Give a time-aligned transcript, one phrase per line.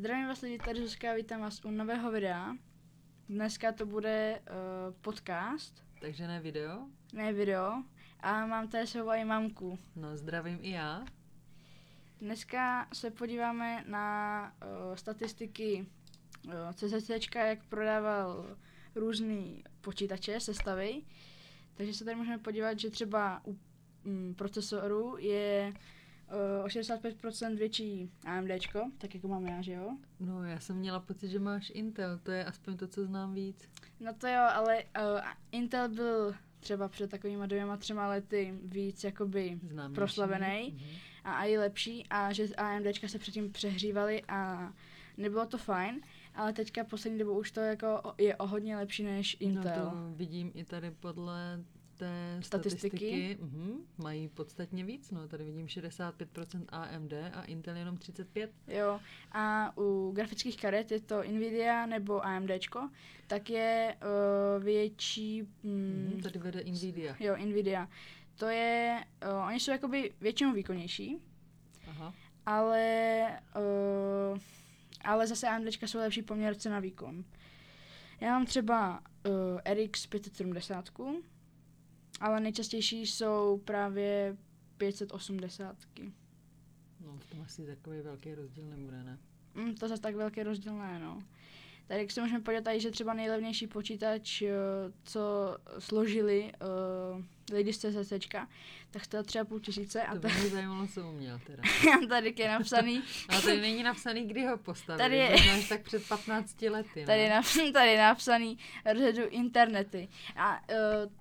[0.00, 2.56] Zdravím vás lidi, tady Zuzka, vítám vás u nového videa.
[3.28, 6.86] Dneska to bude uh, podcast, Takže ne video?
[7.12, 7.82] ne video.
[8.20, 9.78] A mám tady sebou i mamku.
[9.96, 11.04] No, zdravím i já.
[12.20, 15.86] Dneska se podíváme na uh, statistiky
[16.44, 18.56] uh, CZC, jak prodával
[18.94, 21.02] různý počítače, sestavy.
[21.74, 23.58] Takže se tady můžeme podívat, že třeba u
[24.04, 25.72] mm, procesoru je
[26.30, 28.50] o 65% větší AMD,
[28.98, 29.90] tak jako mám já, že jo?
[30.20, 33.70] No, já jsem měla pocit, že máš Intel, to je aspoň to, co znám víc.
[34.00, 35.20] No to jo, ale uh,
[35.52, 39.94] Intel byl třeba před takovými dvěma, třema lety víc jakoby Známější.
[39.94, 40.90] proslavený Mhm.
[41.24, 44.72] a i lepší a že AMDčka se předtím přehřívaly a
[45.16, 46.00] nebylo to fajn,
[46.34, 49.84] ale teďka poslední dobou už to jako je o hodně lepší než Intel.
[49.84, 51.64] No to vidím i tady podle
[52.00, 52.96] té Statistiky.
[52.96, 53.38] statistiky.
[53.40, 53.74] Mhm.
[53.98, 55.28] Mají podstatně víc, no.
[55.28, 58.50] Tady vidím 65% AMD a Intel jenom 35.
[58.68, 59.00] Jo,
[59.32, 62.90] a u grafických karet je to Nvidia nebo AMDčko,
[63.26, 63.96] tak je
[64.56, 66.20] uh, větší, mm, Mhm.
[66.22, 67.16] Tady vede Nvidia.
[67.20, 67.88] jo, Nvidia.
[68.36, 71.18] To je, uh, oni jsou jakoby většinou výkonnější,
[71.88, 72.14] Aha.
[72.46, 73.26] ale,
[74.32, 74.38] uh,
[75.04, 77.24] ale zase AMDčka jsou lepší poměr cena výkon.
[78.20, 80.88] Já mám třeba uh, RX 570,
[82.20, 84.36] ale nejčastější jsou právě
[84.76, 85.76] 580.
[87.04, 89.18] No, v tom asi takový velký rozdíl nebude, ne?
[89.54, 91.22] Mm, to zase tak velký rozdíl ne, no.
[91.86, 94.52] Tady se můžeme podívat tady, že třeba nejlevnější počítač, eh,
[95.04, 95.20] co
[95.78, 96.52] složili
[97.52, 98.12] lidi z CCC,
[98.90, 101.62] tak stojí třeba půl tisíce a To by mě zajímalo, co uměl teda.
[102.08, 104.98] tady je napsaný, Ale tady není napsaný, kdy ho postavili.
[105.04, 107.22] Tady je- až tak před 15 lety, tady, ne?
[107.24, 108.58] je nap- tady je napsaný
[108.92, 110.08] rozhledu internety.
[110.36, 110.66] A uh,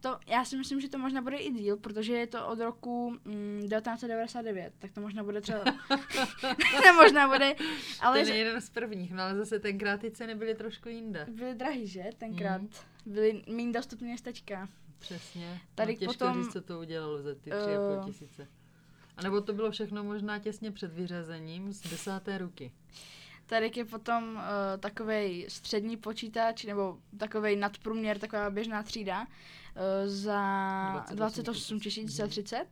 [0.02, 3.09] to, já si myslím, že to možná bude i díl, protože je to od roku
[3.25, 5.64] mm, 1999, tak to možná bude třeba,
[6.84, 7.56] to možná bude,
[8.00, 11.25] ale Ten je jeden z prvních, no ale zase tenkrát ty ceny byly trošku jinde.
[11.30, 12.62] byly drahý, že, tenkrát.
[12.62, 12.70] Mhm.
[13.06, 14.70] Byly méně dostupné než teďka.
[15.00, 15.62] Přesně.
[15.75, 18.47] Tady no, těžko potom, říct, co to udělalo za ty tři a půl eh, tisíce.
[19.18, 22.72] A nebo to bylo všechno možná těsně před vyřazením z desáté ruky.
[23.46, 24.41] Tady je potom uh,
[24.79, 29.28] takový střední počítač, nebo takový nadprůměr, taková běžná třída, uh,
[30.06, 32.22] za 28 28 tisíc.
[32.28, 32.66] 030.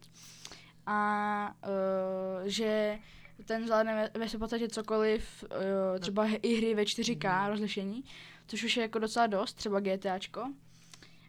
[0.86, 1.54] A
[2.42, 3.00] uh, že
[3.46, 7.50] ten zvládne ve, ve v podstatě cokoliv, uh, třeba i hry ve 4K Mhm.
[7.50, 8.04] rozlišení,
[8.48, 10.54] což už je jako docela dost, třeba GTAčko,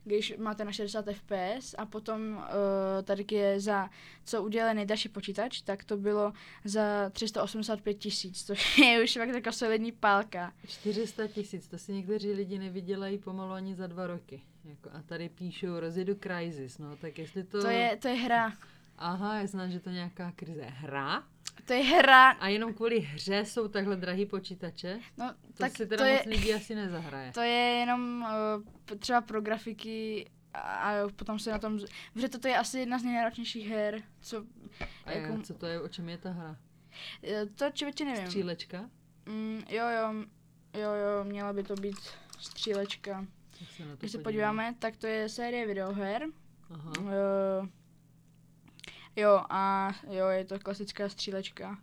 [0.09, 2.43] když máte na 60 fps a potom uh,
[3.05, 3.91] tady je za,
[4.25, 6.33] co udělal nejdražší počítač, tak to bylo
[6.65, 10.53] za 385 tisíc, což je už fakt taková solidní pálka.
[10.67, 14.43] 400 tisíc, to si někteří lidi nevydělají pomalu ani za dva roky.
[14.65, 17.61] Jako, a tady píšou, rozjedu Crysis, no tak jestli to...
[17.63, 18.53] To je, to je hra.
[18.99, 20.63] Aha, já znám, že to je nějaká krize.
[20.63, 21.23] Hra?
[21.65, 22.31] To je hra.
[22.31, 24.99] A jenom kvůli hře jsou takhle drahý počítače?
[25.17, 27.33] No, To tak si teda to moc je, lidí asi nezahraje.
[27.33, 28.27] to je jenom
[28.91, 31.79] uh, třeba pro grafiky a, a potom se na tom,
[32.15, 34.45] protože toto je asi jedna z nejnáročnějších her, co,
[35.05, 35.43] A jako- jako...
[35.43, 36.57] co to je, o čem je ta hra?
[37.23, 38.27] eh, to člověče nevím.
[38.27, 38.91] Střílečka?
[39.27, 40.13] Mm, jo, jo,
[40.75, 41.97] jo, jo, měla by to být
[42.39, 43.27] střílečka.
[43.59, 44.57] Tak se na to Když se podívám.
[44.57, 46.27] podíváme, tak to je série videoher.
[46.71, 46.93] Aha.
[47.01, 47.09] Uh,
[49.21, 51.79] jo, a jo, je to klasická střílečka.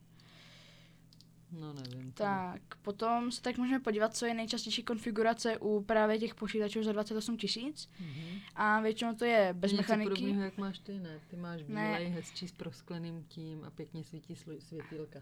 [1.51, 2.11] No nevím.
[2.11, 6.91] Tak, potom se tak můžeme podívat, co je nejčastější konfigurace u právě těch počítačů za
[6.91, 7.89] 28 tisíc.
[7.99, 8.39] Mhm.
[8.55, 10.09] A většinou to je bez Něco mechaniky.
[10.09, 11.19] podobného, jak máš ty, ne?
[11.27, 15.19] Ty máš bílej, hezčí s proskleným tím a pěkně svítí slu- světýlka.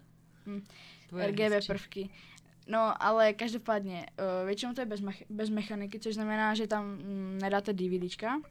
[1.09, 1.67] Tvoje RGB hezčí.
[1.67, 2.09] prvky.
[2.67, 4.05] No, ale každopádně,
[4.41, 8.41] uh, většinou to je bez, mech- bez mechaniky, což znamená, že tam mm, nedáte DVDčka,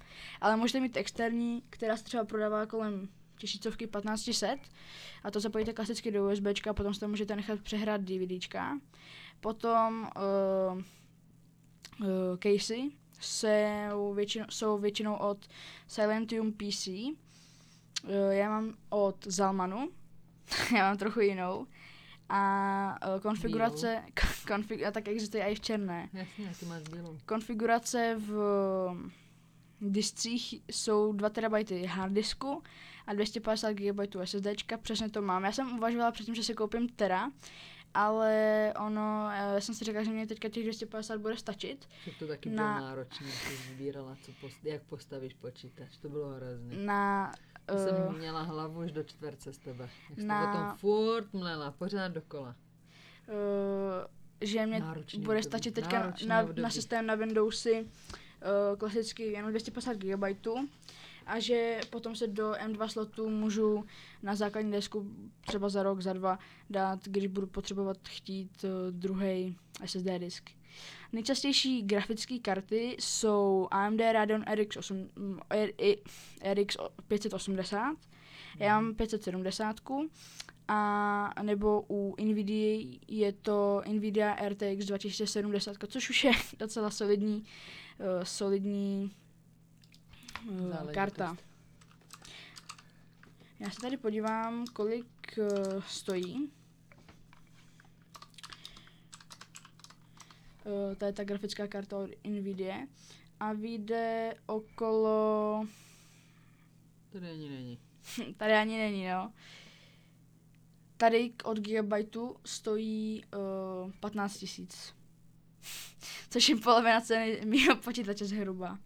[0.41, 3.09] ale můžete mít externí, která se třeba prodává kolem
[3.43, 4.59] tisícovky 1500
[5.25, 8.79] a to zapojíte klasicky do USBčka a potom si to můžete nechat přehrát DVDčka.
[9.41, 10.83] Potom uh,
[12.01, 12.07] uh,
[12.43, 15.47] casey jsou většinou, jsou většinou od
[15.87, 16.87] Silentium PC.
[16.87, 17.15] Uh,
[18.31, 19.91] já mám od Zalmanu,
[20.77, 21.67] já mám trochu jinou.
[22.29, 24.03] A uh, konfigurace,
[24.47, 26.09] konfig, a tak existuje i v černé.
[26.13, 27.19] Jasně, ty máš bílou.
[27.27, 28.33] Konfigurace v
[29.81, 32.63] discích jsou 2 TB hard disku
[33.07, 35.45] a 250 GB SSDčka, přesně to mám.
[35.45, 37.31] Já jsem uvažovala předtím, že si koupím Tera,
[37.95, 41.89] ale ono, eh, já jsem si řekla, že mě teďka těch 250 bude stačit.
[42.05, 45.97] Že to taky Na- bylo náročné, jsi sbírala, co post- jak postavíš počítač.
[45.97, 46.87] To bylo hrozný.
[46.87, 47.33] Na,
[47.69, 49.89] Já jsem uh, měla hlavu už do čtverce z tebe.
[50.11, 52.55] Jak na- to potom furt mlela, pořád dokola.
[53.29, 53.35] uh,
[54.41, 56.63] že mě Náročný bude období, stačit teďka náročný na, období.
[56.63, 60.23] na systém na Windowsy uh, klasicky jenom 250 GB
[61.27, 63.85] a že potom se do M2 slotu můžu
[64.23, 65.11] na základní desku
[65.47, 66.39] třeba za rok, za dva
[66.71, 70.51] dát, když budu potřebovat chtít uh, druhý SSD disk.
[71.13, 75.09] Nejčastější grafické karty jsou AMD Radeon RX, 8,
[76.55, 76.77] RX
[77.09, 77.97] 580,
[78.59, 79.81] já mám 570
[80.69, 88.25] a nebo u Nvidia je to Nvidia RTX 2070, což už je docela solidní, uh,
[88.25, 89.11] solidní
[90.51, 91.37] uh, karta.
[93.61, 96.51] Já se tady podívám, kolik uh, stojí.
[100.65, 102.77] Uh, to je ta grafická karta od Nvidia
[103.41, 105.67] a vyjde okolo...
[107.13, 107.79] Tady ani není.
[108.37, 109.33] tady ani není, no.
[110.97, 113.25] Tady od Gigabyteu stojí
[113.85, 114.95] uh, 15 tisíc.
[116.31, 118.79] Což je polovina ceny mého počítače zhruba.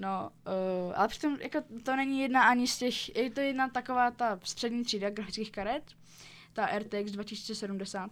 [0.00, 4.10] No, uh, ale přitom jako to není jedna ani z těch, je to jedna taková
[4.10, 5.82] ta střední třída grafických karet,
[6.52, 8.10] ta RTX 2070,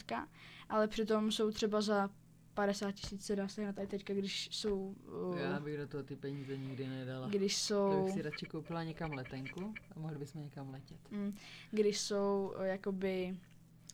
[0.69, 2.11] ale přitom jsou třeba za
[2.55, 4.95] 50 tisíc se dá se na tady teďka, když jsou...
[5.31, 7.29] Uh, Já bych do toho ty peníze nikdy nedala.
[7.29, 7.91] Když jsou...
[7.91, 11.11] To bych si radši koupila někam letenku a mohli bychom někam letět.
[11.11, 11.37] Mm,
[11.71, 13.37] když jsou uh, jakoby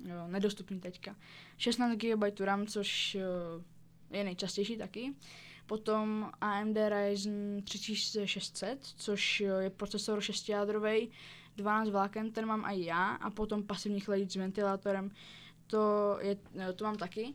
[0.04, 1.16] jo, nedostupný teďka.
[1.56, 3.16] 16 GB RAM, což
[3.56, 3.64] uh,
[4.16, 5.14] je nejčastější taky.
[5.70, 11.10] Potom AMD Ryzen 3600, což je procesor 6-jádrový,
[11.56, 15.10] 12 vláken, ten mám i já, a potom pasivní chladič s ventilátorem,
[15.66, 16.36] to, je,
[16.76, 17.34] to mám taky.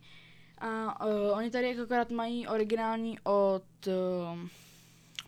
[0.58, 3.94] A uh, oni tady akorát mají originální od uh,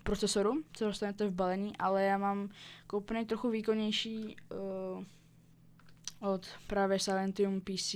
[0.03, 2.49] procesoru, co dostanete v balení, ale já mám
[2.87, 7.95] koupený trochu výkonnější uh, od právě Silentium PC.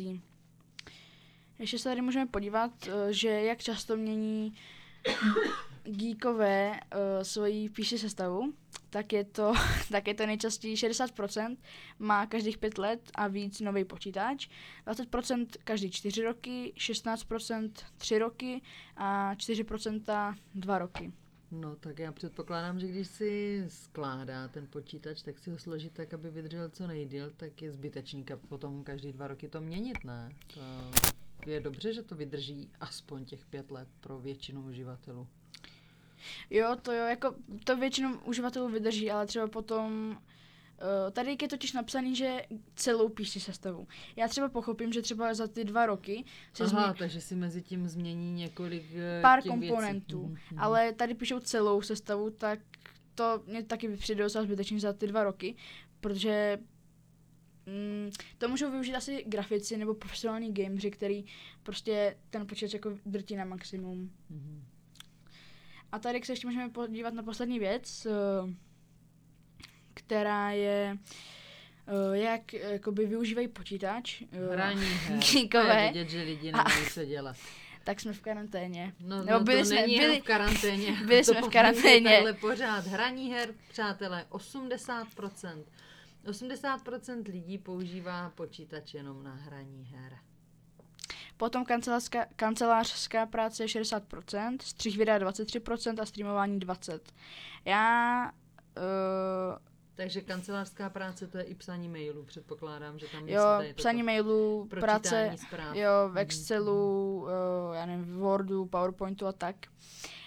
[1.59, 4.53] Ještě se tady můžeme podívat, uh, že jak často mění
[5.83, 8.53] geekové uh, svoji píši sestavu,
[8.89, 9.53] tak je to,
[9.91, 11.57] tak je to nejčastěji 60%
[11.99, 14.49] má každých 5 let a víc nový počítač,
[14.87, 18.61] 20% každý 4 roky, 16% 3 roky
[18.97, 21.11] a 4% 2 roky.
[21.51, 26.13] No tak já předpokládám, že když si skládá ten počítač, tak si ho složí tak,
[26.13, 30.29] aby vydržel co nejdíl, tak je zbytečný potom každý dva roky to měnit, ne?
[30.53, 30.61] To
[31.47, 35.27] je dobře, že to vydrží aspoň těch pět let pro většinu uživatelů.
[36.49, 40.17] Jo, to jo, jako to většinou uživatelů vydrží, ale třeba potom
[41.05, 42.41] Uh, tady je totiž napsaný, že
[42.75, 43.87] celou píši sestavu.
[44.15, 46.23] Já třeba pochopím, že třeba za ty dva roky
[46.53, 46.99] se Aha, změní...
[46.99, 50.41] takže si mezi tím změní několik uh, Pár komponentů, věcí.
[50.51, 50.63] Mm-hmm.
[50.63, 52.59] ale tady píšou celou sestavu, tak
[53.15, 55.55] to mě taky přijde docela zbytečně za ty dva roky,
[55.99, 56.59] protože
[57.65, 61.25] mm, to můžou využít asi grafici nebo profesionální gameři, který
[61.63, 64.11] prostě ten počítač jako drtí na maximum.
[64.31, 64.61] Mm-hmm.
[65.91, 68.11] A tady se ještě můžeme podívat na poslední věc, eh,
[69.93, 70.97] která je
[71.87, 74.21] eh, jak jakoby využívají počítač.
[74.31, 75.19] Eh, Hraní her.
[75.87, 77.37] vidět, že lidi nemají co dělat.
[77.83, 78.93] tak jsme v karanténě.
[78.99, 80.91] No, no Nebo byli to jsme, není byli, v karanténě.
[81.05, 82.17] Byli jsme v karanténě.
[82.17, 82.87] Ale pořád.
[82.87, 85.63] Hraní her, přátelé, 80%.
[86.25, 90.17] 80% lidí používá počítač jenom na hraní her.
[91.37, 96.99] Potom kancelářská, kancelářská práce je 60%, střih videa 23% a streamování 20%.
[97.65, 98.31] Já...
[98.77, 99.57] Uh,
[99.95, 103.43] takže kancelářská práce to je i psaní mailů, předpokládám, že tam Jo,
[103.75, 105.75] psaní mailů, práce, zpráv.
[105.75, 107.23] jo, v mhm, Excelu, mm.
[107.23, 109.55] uh, já nevím, v Wordu, PowerPointu a tak.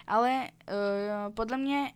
[0.07, 1.93] Ale uh, podle mě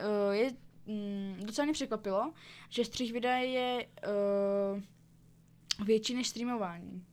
[0.00, 0.52] uh, je
[0.86, 2.32] mm, docela mě překvapilo,
[2.68, 7.06] že střih videa je uh, větší než streamování.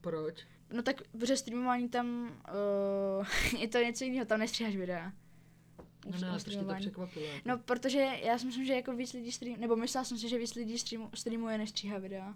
[0.00, 0.46] Proč?
[0.72, 2.38] No tak protože streamování tam
[3.18, 3.26] uh,
[3.60, 5.12] je to něco jiného, tam nestříháš videa.
[6.06, 7.26] No ne, proč to překvapilo?
[7.26, 7.48] Jako?
[7.48, 10.38] No, protože já si myslím, že jako víc lidí stream, nebo myslela jsem si, že
[10.38, 12.34] víc lidí streamu, streamuje, než stříhá videa.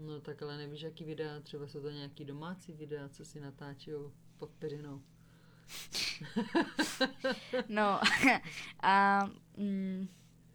[0.00, 3.90] No tak ale nevíš, jaký videa, třeba jsou to nějaký domácí videa, co si natáčí
[4.36, 5.02] pod peřinou.
[7.68, 8.00] no
[8.82, 9.24] a...
[9.56, 10.08] Mm,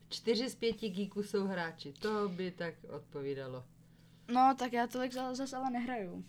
[0.09, 3.65] Čtyři z pěti geeků jsou hráči, to by tak odpovídalo.
[4.27, 6.25] No, tak já tolik zase ale nehraju.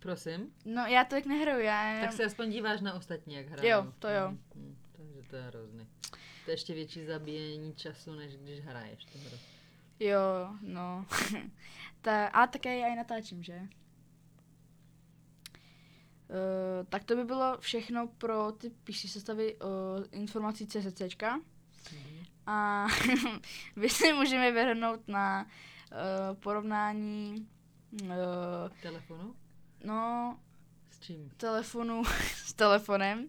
[0.00, 0.52] Prosím?
[0.64, 2.00] No, já tolik nehraju, já...
[2.00, 3.68] Tak se aspoň díváš na ostatní, jak hrajou.
[3.68, 4.26] Jo, to jo.
[4.26, 5.88] Hmm, hmm, takže to je hrozný.
[6.44, 9.38] To je ještě větší zabíjení času, než když hraješ tu hru.
[10.00, 11.06] Jo, no.
[12.00, 13.60] Ta, a také já i natáčím, že?
[16.32, 19.68] Uh, tak to by bylo všechno pro ty PC sestavy uh,
[20.10, 21.38] informací CSCčka.
[21.38, 22.26] Mm-hmm.
[22.46, 22.86] A
[23.76, 27.48] vy si můžeme vyhrnout na uh, porovnání
[28.02, 28.08] uh,
[28.82, 29.34] telefonu?
[29.84, 30.38] No,
[30.90, 31.30] s čím?
[31.36, 32.02] telefonu
[32.44, 33.28] s telefonem.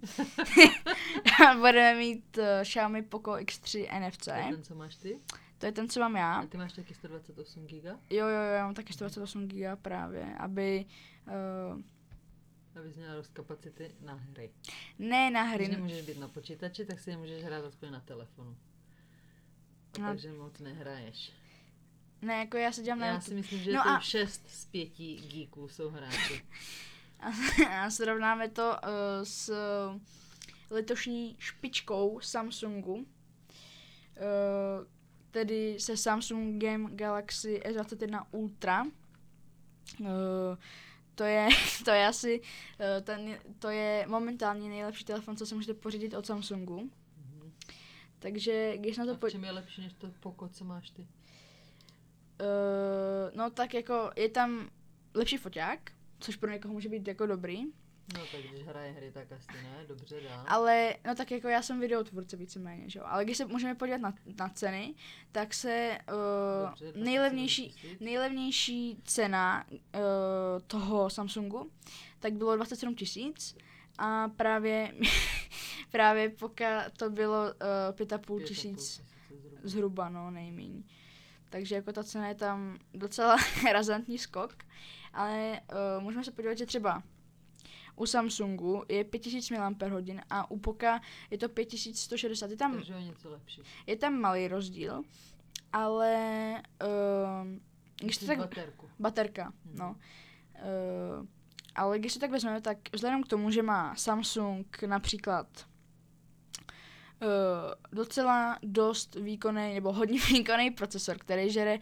[1.56, 4.26] Budeme mít uh, Xiaomi Poco X3 NFC.
[4.26, 5.20] To je ten, co máš ty?
[5.58, 6.34] To je ten, co mám já.
[6.34, 8.00] A ty máš taky 128 giga?
[8.10, 10.86] Jo, jo, jo, já mám taky 128 GB právě, aby...
[11.74, 11.82] Uh,
[12.80, 14.52] Abys měla dost kapacity na hry.
[15.00, 18.00] ne na Když hry, nemůžeš být na počítači, tak si je můžeš hrát aspoň na
[18.00, 18.58] telefonu.
[19.96, 20.08] A No.
[20.08, 21.32] takže moc nehraješ.
[22.22, 24.00] ne, jako já se dělám na Já si myslím, že No a- a...
[24.00, 24.90] 6 z 5
[25.32, 26.46] geeků jsou hráči.
[27.70, 28.90] A srovnáme to uh,
[29.24, 29.54] s
[30.70, 33.06] letošní špičkou Samsungu, uh,
[35.32, 38.84] tedy se Samsungem Galaxy S21 Ultra.
[40.00, 40.08] Uh,
[41.16, 41.48] to je,
[41.86, 46.26] to je asi, uh, ten, to je momentálně nejlepší telefon, co si můžete pořídit od
[46.26, 46.90] Samsungu.
[47.18, 47.54] Mhm.
[48.20, 50.90] Takže když na A to v po, čem je lepší než to poko, co máš
[50.90, 51.08] ty?
[52.42, 54.70] uh, no tak jako je tam
[55.14, 57.64] lepší foťák, což pro někoho může být jako dobrý,
[58.14, 60.44] No tak když hraje hry, tak asi ne, dobře dá.
[60.48, 63.06] Ale, no tak jako já jsem videotvůrce víceméně, že jo.
[63.08, 64.94] Ale když se můžeme podívat na, na ceny,
[65.32, 68.06] tak se uh, Dobře, nejlevnější, 27 tisíc.
[68.06, 69.72] nejlevnější cena uh,
[70.68, 71.72] toho Samsungu,
[72.20, 73.56] tak bylo 27 tisíc
[73.98, 74.94] a právě,
[75.92, 76.64] právě pokud
[76.98, 79.60] to bylo uh, 5,5 a půl tisíc tisíce zhruba.
[79.64, 80.84] zhruba, no nejméně.
[81.50, 83.38] Takže jako ta cena je tam docela
[83.72, 84.56] razantní skok,
[85.14, 85.62] ale
[85.98, 87.04] uh, můžeme se podívat, že třeba
[87.96, 89.74] u Samsungu je 5000 mAh
[90.30, 92.50] a u Poka je to 5160.
[92.52, 93.62] Je tam, Takže je něco lepší.
[93.88, 95.02] je tam malý rozdíl,
[95.74, 97.48] ale uh,
[98.02, 98.90] když to tak, baterku.
[99.00, 99.78] baterka, Mhm.
[99.78, 99.96] no.
[100.56, 101.28] Uh,
[101.76, 105.48] ale když si tak vezmeme, tak vzhledem k tomu, že má Samsung například
[107.22, 107.28] uh,
[107.92, 111.80] docela dost výkonný nebo hodně výkonný procesor, který žere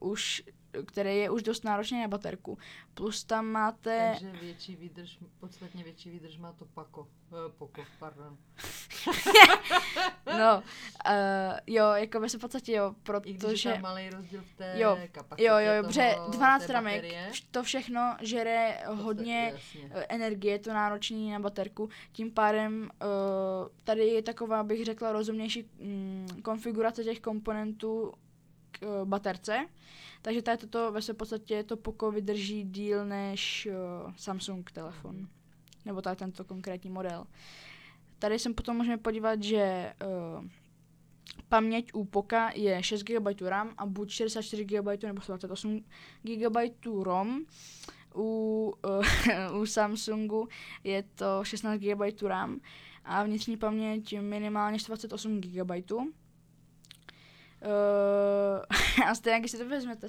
[0.00, 0.42] uh, už
[0.86, 2.58] který je už dost náročný na baterku.
[2.94, 4.10] Plus tam máte...
[4.12, 7.08] Takže větší výdrž, podstatně větší výdrž má to pako.
[7.32, 8.36] Eh, poko, pardon.
[10.38, 10.62] No,
[11.06, 12.94] uh, jo, jako by se v podstatě jo,
[13.24, 13.72] I když je protože...
[13.72, 17.04] tam malý rozdíl v té Jo, kapacitě Jo, jo, protože 12 té ramek,
[17.50, 19.90] to všechno žere Podstatně, hodně jasně.
[19.94, 21.88] eh, energie, je to náročný na baterku.
[22.12, 23.08] Tím pádem uh,
[23.84, 28.12] tady je taková, bych řekla, rozumnější mm, konfigurace těch komponentů
[28.82, 29.66] uh, baterce.
[30.22, 35.28] Takže tady toto ve své podstatě to Poco vydrží díl než uh, Samsung telefon.
[35.84, 37.26] Nebo tady tento konkrétní model.
[38.18, 39.92] Tady se potom můžeme podívat, že
[40.38, 40.44] uh,
[41.48, 45.84] paměť u Poka je 6 GB RAM a buď 64 GB nebo 128
[46.22, 46.56] GB
[47.02, 47.44] ROM.
[48.14, 48.74] U,
[49.52, 50.48] uh, u Samsungu
[50.84, 52.60] je to 16 GB RAM
[53.04, 55.70] a vnitřní paměť minimálně 128 GB.
[57.62, 60.06] Uh, a stejně, když si to vezmete,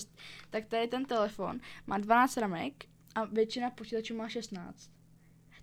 [0.49, 4.91] tak tady ten telefon má 12 ramek a většina počítačů má 16.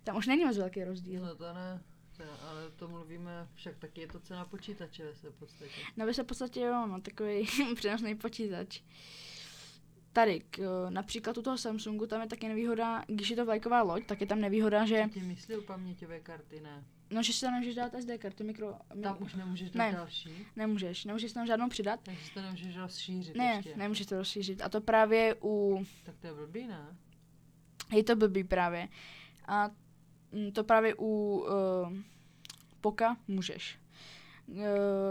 [0.03, 1.23] Tam už není moc velký rozdíl.
[1.25, 1.81] No to ne,
[2.17, 5.71] to, ale to mluvíme, však taky je to cena počítače ve své podstatě.
[5.97, 8.81] No ve své podstatě jo, no, takový přenosný počítač.
[10.13, 13.81] Tady, k, eh, například u toho Samsungu, tam je taky nevýhoda, když je to vlajková
[13.81, 16.83] loď, tak je tam nevýhoda, že, ti myslí u paměťové karty, ne?
[17.09, 19.91] No, že si tam nemůžeš dát SD kartu, mikro, Tam už nemůžeš dát Ne.
[19.91, 21.99] další, nemůžeš, nemůžeš tam žádnou přidat.
[22.03, 23.77] takže si to nemůžeš rozšířit Ne, ještě.
[23.77, 24.61] nemůžeš to rozšířit.
[24.61, 26.97] A to právě u, Tak to je blbý, ne?
[27.95, 28.87] je to blbý právě.
[29.47, 29.69] A
[30.31, 31.05] mm, to právě u
[31.89, 31.97] uh,
[32.81, 33.79] Poka můžeš.
[34.47, 34.63] Uh,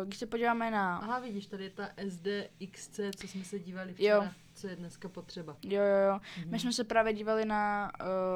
[0.05, 4.25] když se podíváme na, Aha, vidíš, tady je ta SDXC, co jsme se dívali Jo.
[4.57, 5.57] Co je dneska potřeba.
[5.63, 6.51] jo, jo, jo, Mhm.
[6.51, 7.93] my jsme se právě dívali na,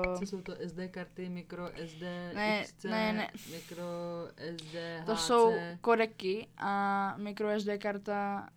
[0.06, 2.02] uh, Co jsou to SD karty, micro SD,
[2.34, 3.30] Ne, XC, ne, ne.
[3.52, 3.84] micro
[4.56, 5.20] SD, To HC.
[5.26, 8.48] jsou kodeky a microSD karta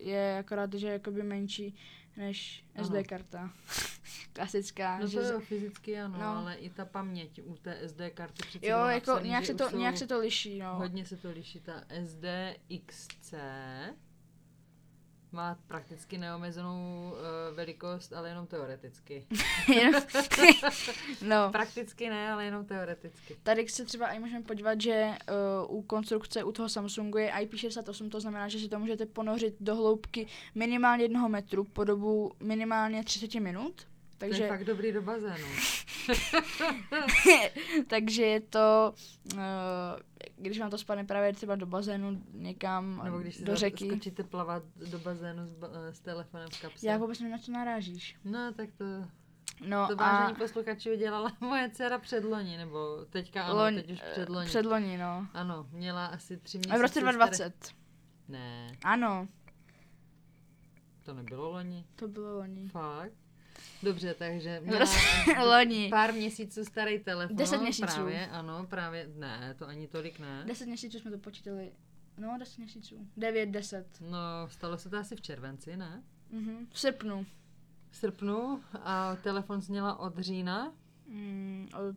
[0.00, 1.74] je akorát, že je jakoby menší
[2.16, 2.84] než Aha.
[2.84, 3.50] SD karta.
[4.32, 4.98] Klasická.
[4.98, 6.26] No že to z- jo, fyzicky ano, no.
[6.26, 9.76] ale i ta paměť u té SD karty přece jo, jako nějak že se, to,
[9.76, 10.74] nějak se to liší, no.
[10.74, 11.60] Hodně se to liší.
[11.60, 13.34] Ta SDXC
[15.32, 19.26] má prakticky neomezenou uh, velikost, ale jenom teoreticky.
[21.26, 21.50] no.
[21.52, 23.36] Prakticky ne, ale jenom teoreticky.
[23.42, 25.08] Tady se třeba i můžeme podívat, že
[25.68, 29.54] uh, u konstrukce u toho Samsungu je IP68, to znamená, že si to můžete ponořit
[29.60, 33.89] do hloubky minimálně jednoho metru po dobu minimálně 30 minut.
[34.20, 35.46] To je Takže, fakt dobrý do bazénu.
[37.86, 38.94] takže je to,
[39.34, 39.40] uh,
[40.36, 43.86] když vám to spadne právě třeba do bazénu někam Nebo když si do řeky.
[43.86, 46.86] skočíte plavat do bazénu s, ba- eh, s telefonem v kapse.
[46.86, 48.16] Já vůbec nevím, na co narážíš.
[48.24, 48.84] No, tak to,
[49.66, 53.98] No to a vážení posluchači udělala moje dcera předloni, nebo teďka ano, loň, teď už
[54.02, 54.46] eh, předloni.
[54.46, 55.26] předloni, no.
[55.34, 56.74] Ano, měla asi tři měsíce.
[56.74, 57.72] A v roce staré- 2020.
[58.28, 59.28] Ne, Ano,
[61.04, 61.84] to nebylo loni.
[61.96, 62.68] to bylo loni.
[62.68, 63.12] Fakt?
[63.82, 64.86] Dobře, takže měla
[65.44, 65.88] loni.
[65.90, 67.36] pár měsíců starý telefon.
[67.36, 67.86] Deset měsíců.
[67.94, 70.44] Právě, ano, právě, ne, to ani tolik ne.
[70.46, 71.72] 10 měsíců jsme to počítali.
[72.18, 73.06] No, 10 měsíců.
[73.16, 73.86] 9, 10.
[74.00, 76.02] No, stalo se to asi v červenci, ne?
[76.30, 76.66] Mhm.
[76.72, 77.26] V srpnu.
[77.90, 80.72] V srpnu a telefon zněla od října.
[81.06, 81.96] Mm, od,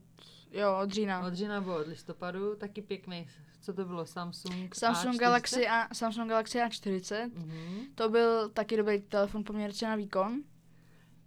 [0.51, 1.25] jo, od října.
[1.25, 3.27] Od října nebo od listopadu, taky pěkný.
[3.61, 4.05] Co to bylo?
[4.05, 5.19] Samsung Samsung A40?
[5.19, 7.31] Galaxy, A, Samsung Galaxy A40.
[7.33, 7.85] Mhm.
[7.95, 10.43] To byl taky dobrý telefon poměrně na výkon.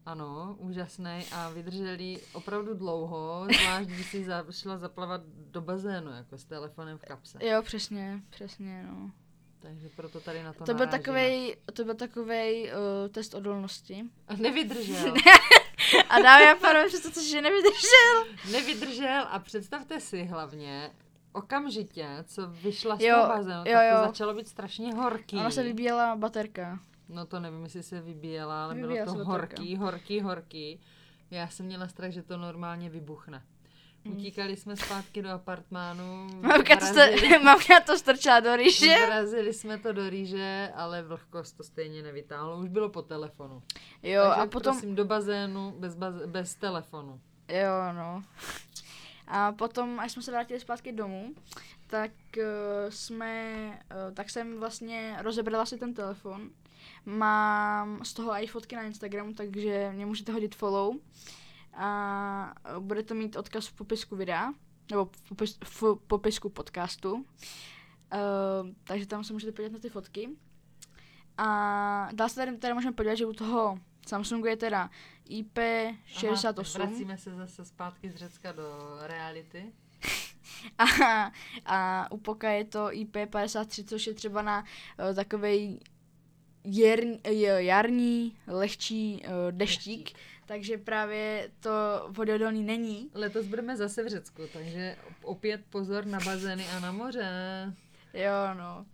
[0.06, 6.38] Ano, úžasný a vydrželi opravdu dlouho, zvlášť když si za, šla zaplavat do bazénu, jako
[6.38, 7.38] s telefonem v kapse.
[7.46, 9.10] Jo, přesně, přesně, no.
[9.58, 14.04] Takže proto tady na to To byl takovej, to byl takovej uh, test odolnosti.
[14.28, 15.14] A nevydržel.
[16.08, 18.24] A dámy a pánové, představte si, že nevydržel.
[18.50, 20.90] nevydržel a představte si hlavně,
[21.32, 23.96] okamžitě, co vyšla z Jo, toho bazénu, jo, tak jo.
[24.00, 25.36] to začalo být strašně horký.
[25.36, 26.78] Ona se vybíjela baterka.
[27.08, 29.56] No to nevím, jestli se vybíjela, ale Vybíjela bylo to baterka.
[29.56, 30.80] horký, horký, horký.
[31.30, 33.42] Já jsem měla strach, že to normálně vybuchne.
[34.04, 34.16] Hmm.
[34.16, 36.26] Utíkali jsme zpátky do apartmánu.
[36.40, 36.84] Mamka to,
[37.44, 39.06] mamka to strčila do rýže.
[39.06, 42.58] Vrazili jsme to do rýže, ale vlhkost to stejně nevytáhlo.
[42.58, 43.62] Už bylo po telefonu.
[44.02, 47.20] Jo, Takže a potom, prosím do bazénu bez, baz, bez telefonu.
[47.48, 48.24] jo, no.
[49.28, 51.34] A potom, až jsme se vrátili zpátky domů,
[51.86, 52.42] tak uh,
[52.88, 56.50] jsme, uh, tak jsem vlastně rozebrala si ten telefon.
[57.06, 60.94] Mám z toho i fotky na Instagramu, takže mě můžete hodit follow.
[61.74, 64.52] A eh, bude to mít odkaz v popisku videa,
[64.90, 67.14] nebo v, popis, v popisku podcastu.
[68.12, 70.28] Uh, takže tam se můžete podívat na ty fotky.
[71.38, 74.90] A dá se tady, tady můžeme podívat, že u toho Samsungu je teda
[75.30, 79.72] IP68 Aha, vracíme se zase zpátky z Řecka do reality.
[80.78, 81.32] a,
[81.66, 84.64] a u Poka je to IP53, což je třeba na
[85.08, 85.80] uh, takovej
[86.66, 90.18] jerní, jo, jarní, lehčí uh, deštík, Deštík.
[90.46, 91.70] takže právě to
[92.08, 93.10] vodoodolný není.
[93.14, 97.28] Letos budeme zase v Řecku, takže opět pozor na bazény a na moře.
[98.14, 98.86] Jo, no.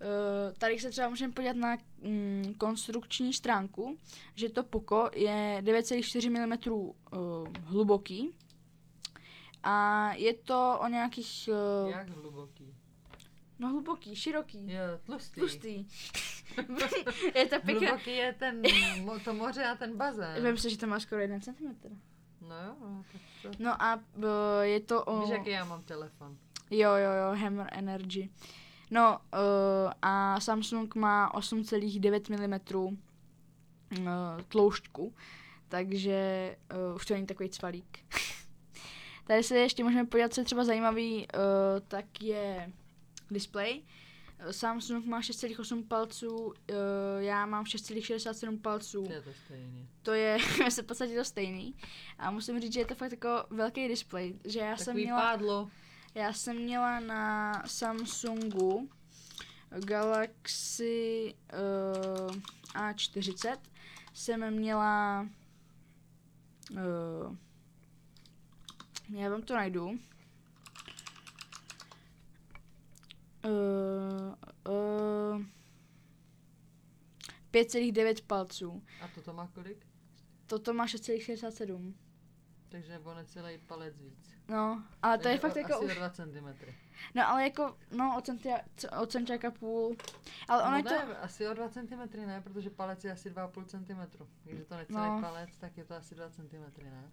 [0.00, 3.96] Uh, tady se třeba můžeme podívat na mm, konstrukční stránku,
[4.34, 6.58] že to Poco je 9,4 mm
[7.64, 8.30] hluboký
[9.62, 11.48] a je to o nějakých,
[11.90, 12.74] Jak hluboký.
[13.60, 15.40] No hluboký, široký, Jo, tlustý.
[15.40, 15.86] tlustý.
[17.34, 18.62] je to pěkně, Hluboký je ten,
[19.24, 20.44] to moře a ten bazén.
[20.44, 21.76] Vím si, že to má skoro 1 cm.
[22.48, 23.50] No jo, no, tak to...
[23.58, 24.24] No a uh,
[24.62, 25.20] je to o...
[25.20, 26.36] Víš, jaký já mám telefon.
[26.70, 28.30] Jo, jo, jo, Hammer Energy.
[28.90, 34.06] No uh, a Samsung má 8,9 mm uh,
[34.48, 35.14] tloušťku,
[35.68, 36.56] takže
[36.90, 37.98] uh, už to není takový cvalík.
[39.26, 42.72] Tady se ještě můžeme podívat, co je třeba zajímavý, uh, tak je
[43.32, 43.82] display.
[44.44, 46.54] Uh, Samsung má 6,8 palců, uh,
[47.18, 49.06] já mám 6,67 palců.
[49.06, 49.86] To je to stejně.
[50.02, 50.38] To je
[50.82, 51.74] v podstatě to stejný.
[52.18, 55.20] A musím říct, že je to fakt jako velký displej, že já jsem Takový měla...
[55.20, 55.70] pádlo.
[56.14, 58.88] Já jsem měla na Samsungu
[59.78, 62.36] Galaxy uh,
[62.74, 63.56] A40
[64.14, 65.26] jsem měla
[66.70, 67.36] uh,
[69.12, 69.98] já vám to najdu.
[73.44, 74.34] Uh,
[74.68, 75.42] uh,
[77.52, 78.82] 5,9 palců.
[79.02, 79.86] A toto má kolik?
[80.46, 81.94] Toto má 6,67.
[82.68, 84.34] Takže o necelý palec víc.
[84.48, 85.92] No, ale to je Takže fakt o, jako asi už...
[85.92, 86.72] o 2 cm.
[87.14, 88.60] No ale jako, no o, centia,
[89.00, 89.96] o centiáka půl.
[90.48, 90.88] Ale ono no je to...
[90.90, 94.24] ne, asi o 2 cm ne, protože palec je asi 2,5 cm.
[94.44, 95.20] Když je to necelý No.
[95.20, 97.10] palec, tak je to asi 2 cm, ne?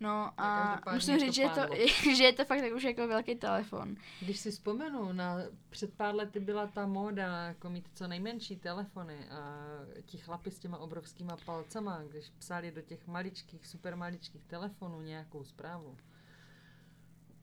[0.00, 1.60] No a musím je říct, že je, to,
[2.16, 3.96] že je to fakt tak už jako velký telefon.
[4.20, 5.36] Když si vzpomenu, na,
[5.70, 9.66] před pár lety byla ta móda jako mít co nejmenší telefony a
[10.06, 15.44] ti chlapi s těma obrovskýma palcama, když psali do těch maličkých, super maličkých telefonů nějakou
[15.44, 15.96] zprávu.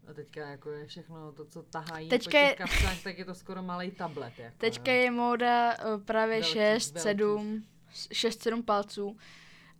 [0.09, 3.25] A teďka jako je všechno to, co tahají Teďka po je- těch kapsách, tak je
[3.25, 4.39] to skoro malý tablet.
[4.39, 4.97] Jako, Teďka jo.
[5.01, 7.09] je móda uh, právě Velký, 6, velký.
[7.09, 7.63] 7,
[8.11, 9.17] 6, 7 palců.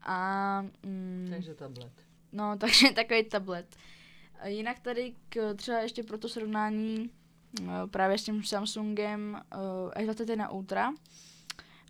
[0.01, 2.06] A mm, Takže tablet.
[2.31, 3.75] No, takže takový tablet.
[4.45, 7.09] Jinak tady k, třeba ještě pro to srovnání
[7.61, 10.95] uh, právě s tím Samsungem uh, S21 Ultra uh,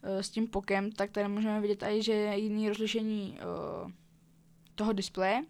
[0.03, 3.39] s tím Pokem, tak tady můžeme vidět i, že je jiný rozlišení
[4.75, 5.43] toho displeje,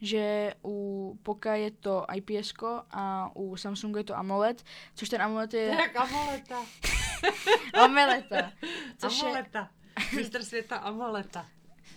[0.00, 2.52] že u Poka je to IPS
[2.90, 6.64] a u Samsungu je to AMOLED, což ten AMOLED je je jak amoleta.
[7.74, 8.24] AMOLED,
[8.98, 9.70] což je, Amoleta.
[10.16, 11.46] Mistr světa amoleta.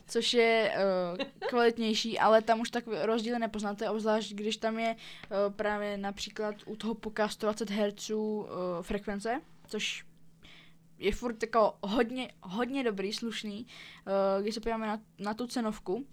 [0.08, 0.74] Což je
[1.12, 6.56] uh, kvalitnější, ale tam už tak rozdíly nepoznáte, obzvlášť když tam je uh, právě například
[6.65, 8.46] u toho Poka 120 Hz uh,
[8.82, 10.06] frekvence, což
[11.00, 13.67] je furt jako hodně, hodně dobrý, slušný,
[14.38, 16.06] uh, když se podíváme na, na tu cenovku.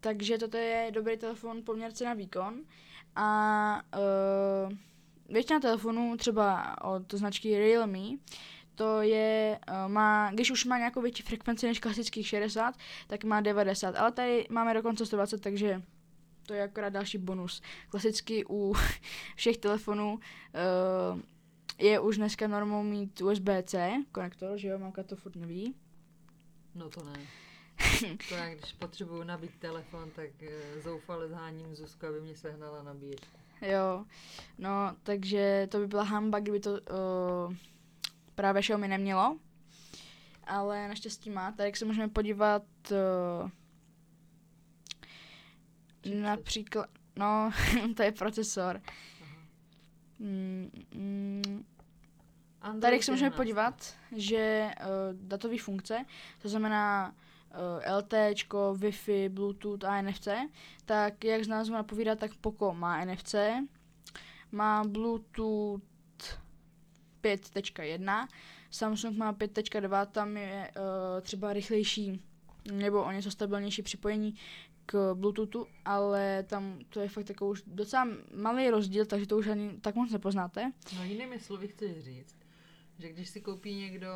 [0.00, 2.60] Takže toto je dobrý telefon poměr cena výkon.
[3.16, 3.82] A
[4.68, 4.72] uh,
[5.28, 8.08] většina telefonů, třeba od značky Realme,
[8.80, 12.74] to je, uh, má, když už má nějakou větší frekvenci než klasických 60,
[13.06, 15.82] tak má 90, ale tady máme dokonce 120, takže
[16.46, 17.62] to je akorát další bonus.
[17.88, 18.74] Klasicky u
[19.36, 21.20] všech telefonů uh,
[21.78, 25.74] je už dneska normou mít USB-C konektor, že jo, mamka to furt neví.
[26.74, 27.20] No to ne.
[28.28, 33.38] to já, když potřebuju nabít telefon, tak uh, zoufale zháním Zuzku, aby mě sehnala nabíječku.
[33.62, 34.04] Jo,
[34.58, 37.54] no, takže to by byla hamba, kdyby to uh,
[38.40, 39.38] právě Xiaomi nemělo.
[40.44, 43.50] Ale naštěstí má, tak se můžeme podívat uh,
[46.22, 47.50] například, no,
[47.96, 48.80] to je procesor.
[50.18, 51.64] Mm, mm,
[52.80, 54.86] tady se můžeme podívat, že uh,
[55.28, 56.04] datové funkce,
[56.42, 57.14] to znamená
[57.88, 58.12] uh, LT,
[58.72, 60.28] Wi-Fi, Bluetooth a NFC,
[60.84, 63.34] tak jak z názvu napovídá, tak Poco má NFC,
[64.52, 65.89] má Bluetooth
[67.22, 68.28] 5.1,
[68.70, 72.22] Samsung má 5.2, tam je uh, třeba rychlejší
[72.72, 74.34] nebo o něco stabilnější připojení
[74.86, 79.46] k Bluetoothu, ale tam to je fakt takový už docela malý rozdíl, takže to už
[79.46, 80.72] ani tak moc nepoznáte.
[80.96, 82.36] No jinými slovy chci říct,
[82.98, 84.08] že když si koupí někdo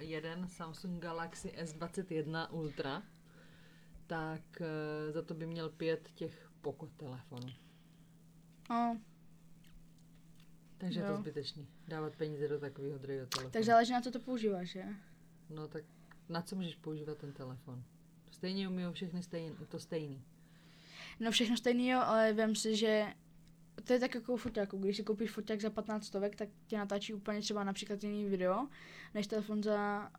[0.00, 3.02] jeden Samsung Galaxy S21 Ultra,
[4.06, 7.48] tak uh, za to by měl pět těch Poco telefonů.
[8.70, 9.00] No.
[10.82, 11.06] Takže jo.
[11.06, 11.68] to je zbytečný.
[11.88, 13.52] Dávat peníze do takového druhého telefonu.
[13.52, 14.84] Tak záleží na co to používáš, že?
[15.50, 15.84] No tak
[16.28, 17.82] na co můžeš používat ten telefon?
[18.30, 20.22] Stejně umí všechny stejný, to stejný.
[21.20, 23.06] No všechno stejný, jo, ale vím si, že
[23.84, 24.78] to je tak jako foťáku.
[24.78, 28.68] Když si koupíš foťák za 15 stovek, tak tě natáčí úplně třeba například jiný video,
[29.14, 30.10] než telefon za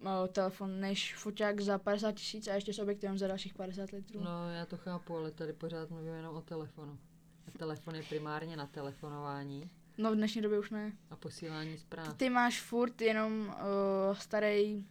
[0.00, 4.20] no, telefon, než foťák za 50 tisíc a ještě s objektivem za dalších 50 litrů.
[4.20, 6.98] No, já to chápu, ale tady pořád mluvím jenom o telefonu.
[7.46, 9.70] A telefon je primárně na telefonování.
[9.98, 10.92] No v dnešní době už ne.
[11.10, 12.16] A posílání zpráv.
[12.16, 14.84] Ty máš furt jenom uh, starý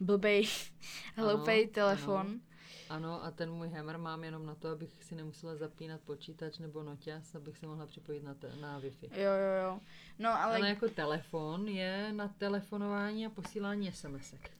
[0.00, 0.48] blbej,
[1.16, 2.26] hloupej telefon.
[2.26, 2.40] Ano.
[2.88, 6.82] Ano, a ten můj hammer mám jenom na to, abych si nemusela zapínat počítač nebo
[6.82, 9.08] noťas, abych se mohla připojit na, te- na Wi-Fi.
[9.12, 9.80] Jo, jo, jo.
[10.18, 10.56] No, ale...
[10.56, 14.50] ale jako telefon je na telefonování a posílání SMSek.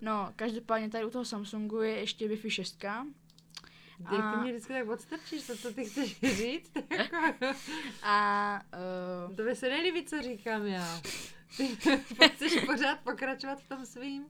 [0.00, 2.84] No, každopádně tady u toho Samsungu je ještě Wi-Fi 6.
[3.98, 4.32] Ty, a...
[4.32, 6.72] ty mě vždycky tak odstrčíš, to, co ty chceš říct.
[8.02, 8.60] a...
[9.28, 9.36] Uh...
[9.36, 11.00] To by se nelíbí, co říkám já.
[11.56, 11.76] Ty
[12.34, 14.26] chceš pořád pokračovat v tom svým?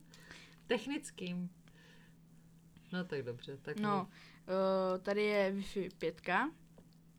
[0.67, 1.49] Technickým.
[2.93, 3.57] No tak dobře.
[3.57, 6.21] Tak no, uh, tady je Wi-Fi 5.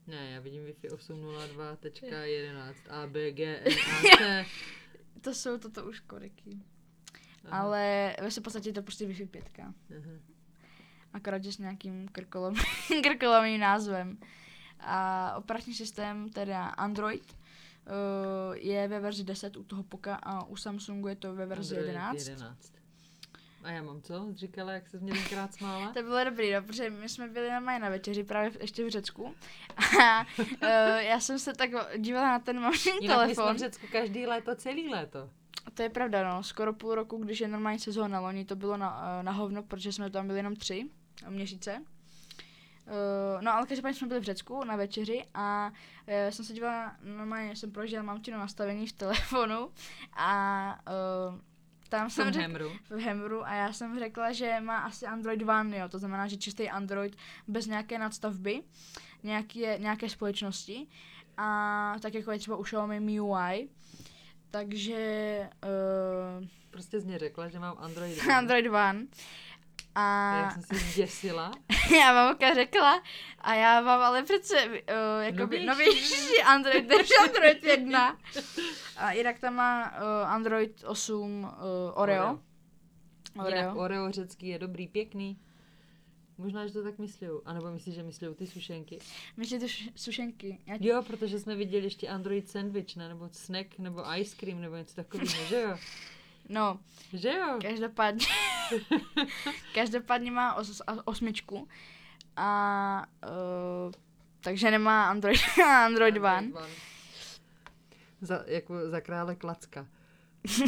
[0.07, 3.39] Ne, já vidím Wi-Fi 802.11 ABG
[4.19, 4.47] NAC.
[5.21, 6.59] to jsou toto už koreky.
[7.45, 7.61] Aha.
[7.61, 9.49] Ale ve podstatě je to prostě Wi-Fi 5.
[9.59, 9.73] Aha.
[11.17, 12.55] Akorát, že s nějakým krkolom,
[13.03, 14.17] krkolomým názvem.
[14.79, 20.55] A operační systém, teda Android, uh, je ve verzi 10 u toho Poka a u
[20.55, 22.27] Samsungu je to ve verzi Android 11.
[22.27, 22.73] 11.
[23.63, 24.27] A já mám co?
[24.33, 25.91] Říkala, jak se mě tenkrát smála?
[25.93, 29.23] to bylo dobrý, no, protože my jsme byli na na večeři právě ještě v Řecku
[30.03, 30.47] a uh,
[30.99, 33.45] já jsem se tak dívala na ten mamin telefon.
[33.45, 35.29] jsme v Řecku každý léto, celý léto.
[35.73, 36.43] To je pravda, no.
[36.43, 38.19] Skoro půl roku, když je normální sezóna.
[38.19, 40.89] Loni to bylo na, na hovno, protože jsme tam byli jenom tři
[41.29, 41.83] měsíce.
[42.87, 45.71] Uh, no ale každopádně jsme byli v Řecku na večeři a
[46.07, 49.69] uh, jsem se dívala, normálně jsem prožila mamčino nastavení v telefonu
[50.13, 50.79] a
[51.29, 51.39] uh,
[51.89, 52.51] tam jsem řek,
[52.89, 56.37] v Hemru a já jsem řekla, že má asi Android One, jo, to znamená, že
[56.37, 57.15] čistý Android
[57.47, 58.61] bez nějaké nadstavby,
[59.23, 60.87] nějaké, nějaké společnosti
[61.37, 63.69] a tak jako je třeba u Xiaomi MIUI,
[64.51, 65.49] takže...
[66.39, 68.35] Uh, prostě z mě řekla, že mám Android One.
[68.35, 69.07] Android One.
[69.99, 71.51] A já jsem si zděsila.
[71.99, 73.03] já mamka řekla,
[73.39, 74.73] a já mám ale přece uh,
[75.19, 78.17] jakoby novější Android než Android 1.
[78.97, 81.49] A Irak tam má uh, Android 8 uh,
[81.93, 81.93] Oreo.
[81.93, 82.39] Oreo.
[83.39, 83.59] Oreo.
[83.59, 85.39] Jinak Oreo řecký je dobrý, pěkný.
[86.37, 87.27] Možná, že to tak myslí.
[87.45, 88.99] A nebo myslíš, že myslí ty sušenky?
[89.37, 90.59] Myslíš ty sušenky?
[90.65, 90.77] Já...
[90.79, 93.09] Jo, protože jsme viděli ještě Android sandwich, ne?
[93.09, 95.77] Nebo snack, nebo ice cream, nebo něco takového, že jo?
[96.49, 96.79] No.
[97.13, 97.59] Že jo?
[97.61, 98.25] Každopádně.
[99.73, 101.67] každopádně má os, osmičku.
[102.35, 103.91] A uh,
[104.41, 106.27] takže nemá Android, Android One.
[106.27, 106.73] Android One.
[108.21, 109.87] Za, jako za krále Klacka.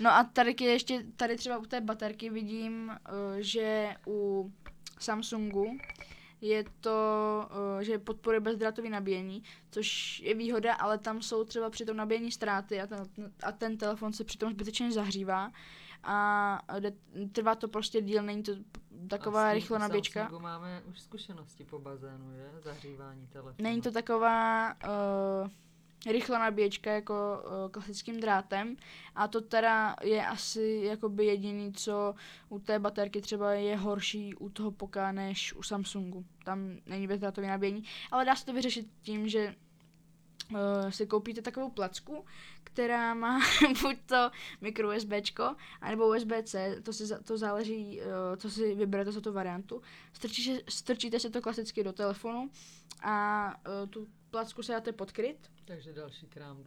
[0.00, 2.94] no a tady ještě, tady třeba u té baterky vidím, uh,
[3.38, 4.52] že u
[5.00, 5.78] Samsungu
[6.44, 6.98] je to,
[7.76, 12.32] uh, že podporuje bezdrátové nabíjení, což je výhoda, ale tam jsou třeba při tom nabíjení
[12.32, 13.02] ztráty a ten,
[13.42, 15.50] a ten telefon se přitom zbytečně zahřívá
[16.04, 16.58] a
[17.32, 18.52] trvá to prostě díl, není to
[19.08, 20.28] taková rychlá nabíječka.
[20.38, 22.50] máme už zkušenosti po bazénu, že?
[22.62, 23.54] Zahřívání telefonu.
[23.58, 25.48] Není to taková uh,
[26.06, 28.76] rychlá nabíječka jako uh, klasickým drátem
[29.14, 32.14] a to teda je asi jakoby jediný, co
[32.48, 36.24] u té baterky třeba je horší u toho poká než u Samsungu.
[36.44, 39.54] Tam není bezdrátový nabíjení, ale dá se to vyřešit tím, že
[40.50, 42.24] uh, si koupíte takovou placku,
[42.64, 43.40] která má
[43.82, 44.30] buď to
[44.60, 49.82] micro USBčko, anebo USB-C, to, si, to záleží, uh, co si vyberete za tu variantu.
[50.12, 52.50] Strčíte, strčíte si to klasicky do telefonu
[53.02, 53.46] a
[53.82, 55.50] uh, tu placku se dáte podkryt.
[55.64, 56.64] Takže další krám.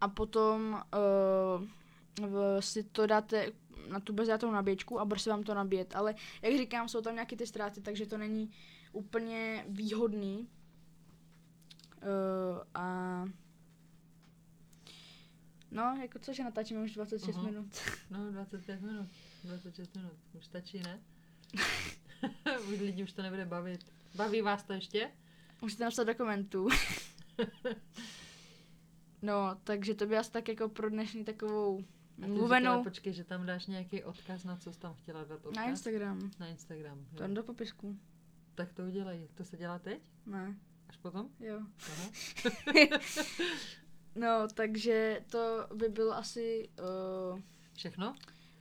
[0.00, 0.82] A potom
[2.20, 3.52] uh, v, si to dáte
[3.88, 5.96] na tu bezdrátovou nabíječku a bude se vám to nabíjet.
[5.96, 8.50] Ale jak říkám, jsou tam nějaké ty ztráty, takže to není
[8.92, 10.48] úplně výhodný.
[12.02, 13.24] Uh, a
[15.70, 17.44] No, jako cože natáčíme už 26 uh-huh.
[17.44, 17.66] minut.
[18.10, 19.08] No, 25 minut.
[19.44, 20.12] 26 minut.
[20.32, 21.00] Už stačí, ne?
[22.72, 23.86] už lidi už to nebude bavit.
[24.14, 25.10] Baví vás to ještě?
[25.62, 26.68] Můžete napsat do komentů.
[29.22, 31.84] no, takže to by asi tak jako pro dnešní takovou
[32.16, 32.70] mluvenou.
[32.70, 35.56] Říkala, počkej, že tam dáš nějaký odkaz, na co jsi tam chtěla dát odkaz?
[35.56, 36.30] Na Instagram.
[36.38, 37.06] Na Instagram.
[37.14, 37.98] To do popisku.
[38.54, 39.28] Tak to udělej.
[39.34, 40.02] To se dělá teď?
[40.26, 40.56] Ne.
[40.88, 41.28] Až potom?
[41.40, 41.60] Jo.
[41.92, 42.10] Aha.
[44.16, 46.68] No, takže to by bylo asi...
[47.32, 47.40] Uh,
[47.72, 48.14] všechno?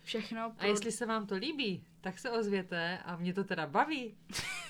[0.04, 0.52] Všechno.
[0.52, 0.64] Pro...
[0.64, 4.18] A jestli se vám to líbí, tak se ozvěte a mě to teda baví.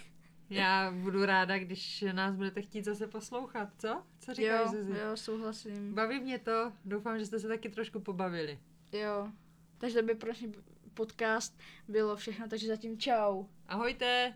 [0.49, 4.03] Já budu ráda, když nás budete chtít zase poslouchat, co?
[4.19, 4.91] Co říkáš, jo, Zizi?
[4.91, 5.93] Jo, souhlasím.
[5.93, 8.59] Baví mě to, doufám, že jste se taky trošku pobavili.
[8.91, 9.31] Jo,
[9.77, 10.31] takže by pro
[10.93, 13.45] podcast bylo všechno, takže zatím čau.
[13.67, 14.33] Ahojte!